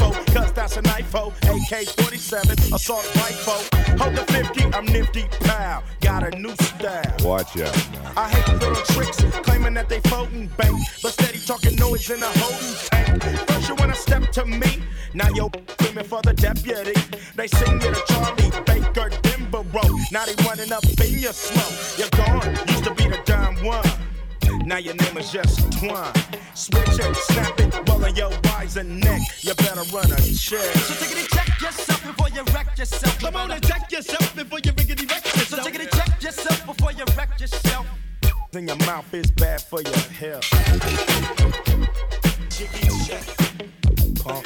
[0.79, 3.61] a knife AK 47, assault rifle.
[3.97, 5.83] Hold the 50, I'm nifty, pal.
[6.01, 7.15] Got a new style.
[7.21, 8.13] Watch out now.
[8.15, 12.31] I hate little tricks, claiming that they floating bank, but steady talking noise in a
[12.39, 13.23] holding tank.
[13.47, 14.81] First you wanna step to me,
[15.13, 16.93] now yo screaming for the deputy.
[17.35, 20.11] They sing you to Charlie Baker Denborough.
[20.11, 21.75] Now they running up in your smoke.
[21.97, 23.83] You're gone, used to be the dime one.
[24.69, 26.13] Now your name is just Twine.
[26.53, 29.19] Switch it, snap it, rolling your eyes and neck.
[29.41, 30.59] You better run a check.
[30.59, 33.19] So take it and check yourself before you wreck yourself.
[33.19, 35.47] Come on and check yourself before you riggedy wreck yourself.
[35.47, 37.87] So take it and check yourself before you wreck yourself.
[38.51, 40.45] Then your mouth is bad for your health.
[42.51, 43.25] Jiggy check.
[44.23, 44.45] Pump.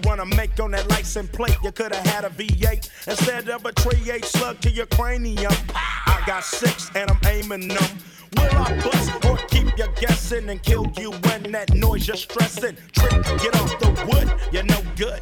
[0.00, 1.56] gotta run wanna make on that license plate.
[1.62, 5.52] You could have had a V8 instead of a 3-8 slug to your cranium.
[5.74, 7.98] I got six and I'm aiming them.
[8.36, 12.76] Will I bust or keep you guessing and kill you when that noise you're stressing?
[12.92, 15.20] Trick, get off the wood, you're no good.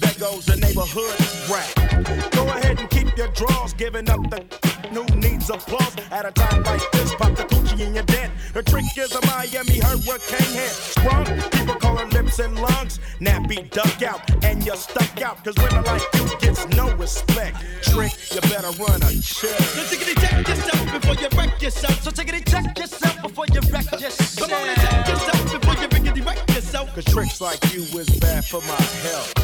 [0.00, 1.14] There goes the neighborhood
[1.48, 2.32] rat.
[2.32, 4.44] Go ahead and keep your draws, giving up the
[4.90, 5.94] new needs applause.
[6.10, 8.32] At a time like this, pop the coochie in your dent.
[8.52, 10.70] The trick is a Miami hurricane hit.
[10.70, 11.26] Strong.
[11.50, 13.00] people calling lips and lungs.
[13.20, 15.42] Nappy duck out, and you're stuck out.
[15.44, 17.56] Cause women like you gets no respect.
[17.82, 19.60] Trick you better run a check.
[19.60, 22.02] So take it check yourself before you wreck yourself.
[22.02, 24.36] So take it check yourself before you wreck yourself.
[24.36, 26.94] Come on and check yourself before you wreck yourself.
[26.94, 29.34] Cause tricks like you is bad for my health.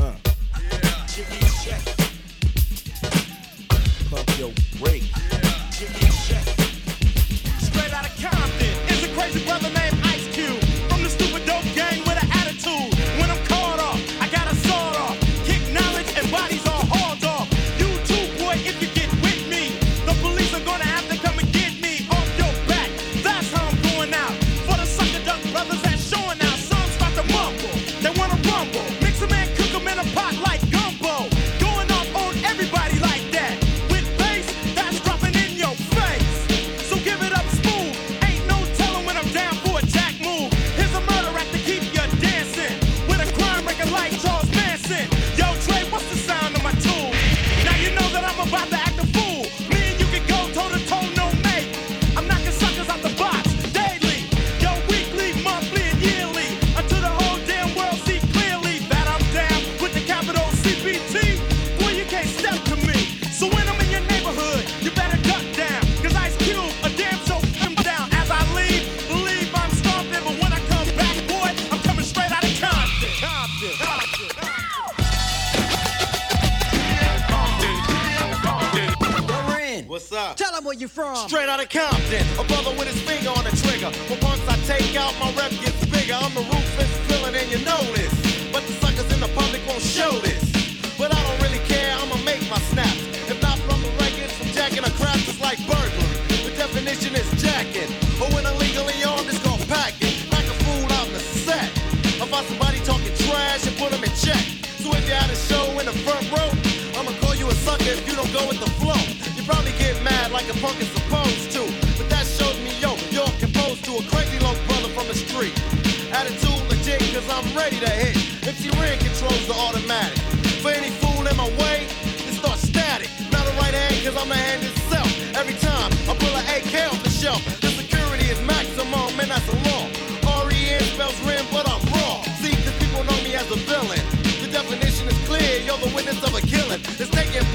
[0.00, 0.12] Uh.
[4.10, 5.02] Pump your brake.
[7.60, 8.72] Straight out of Compton.
[8.88, 9.97] It's a crazy brother named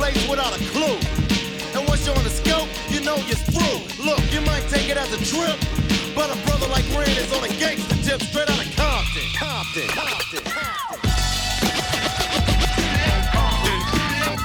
[0.03, 0.99] place without a clue.
[1.75, 3.79] And once you're on the scope, you know you're through.
[4.03, 5.55] Look, you might take it as a trip,
[6.13, 9.23] but a brother like Ren is on a gangster tip straight out of Compton.
[9.39, 9.87] Compton.
[9.95, 10.43] Compton.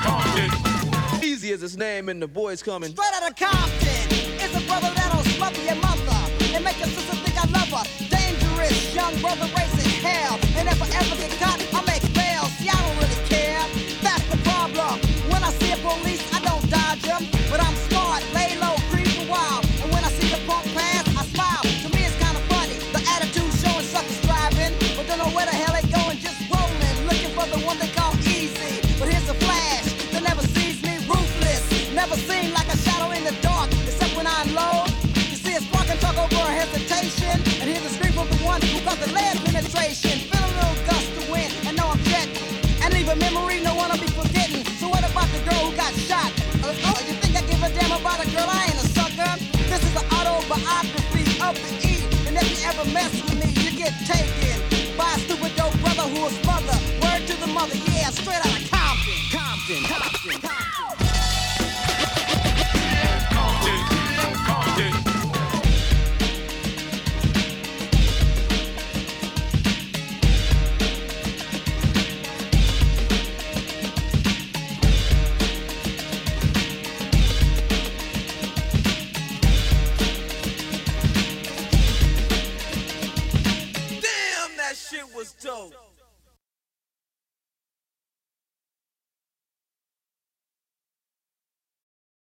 [0.06, 0.48] Compton.
[1.26, 2.90] Eazy as his name, and the boy's coming.
[2.90, 4.06] Straight out of Compton
[4.38, 6.20] is a brother that'll smother your mother
[6.54, 7.84] and make your sister think I love her.
[8.06, 12.46] Dangerous young brother racing hell, and if I ever get caught, I'll make bail.
[12.62, 13.66] See, I don't really care.
[14.06, 15.07] That's the problem.
[15.48, 18.37] I see police, I don't dodge them, but I'm smart.